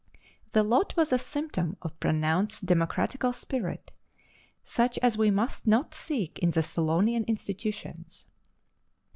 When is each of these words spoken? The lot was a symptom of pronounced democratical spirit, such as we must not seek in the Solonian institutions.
The 0.53 0.63
lot 0.63 0.97
was 0.97 1.11
a 1.13 1.19
symptom 1.19 1.77
of 1.83 1.99
pronounced 1.99 2.65
democratical 2.65 3.33
spirit, 3.33 3.91
such 4.63 4.97
as 4.97 5.15
we 5.15 5.29
must 5.29 5.67
not 5.67 5.93
seek 5.93 6.39
in 6.39 6.49
the 6.49 6.63
Solonian 6.63 7.23
institutions. 7.27 8.25